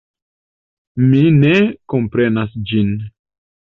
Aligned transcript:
Mi 1.11 1.21
ne 1.43 1.53
komprenas 1.95 2.59
ĝin. 2.73 2.91